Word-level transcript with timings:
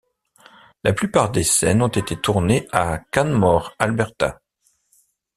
La 0.83 0.93
plupart 0.93 1.29
des 1.29 1.43
scènes 1.43 1.83
ont 1.83 1.87
été 1.87 2.19
tournées 2.19 2.67
à 2.71 2.97
Canmore, 3.11 3.75
Alberta. 3.77 4.41